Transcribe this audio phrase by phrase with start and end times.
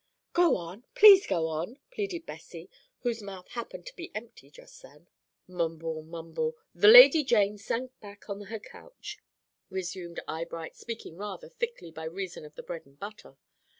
[0.33, 5.05] "Go on please go on," pleaded Bessie, whose mouth happened to be empty just then.
[5.47, 9.19] Mumble, mumble, "the Lady Jane sank back on her couch"
[9.69, 13.37] resumed Eyebright, speaking rather thickly by reason of the bread and butter.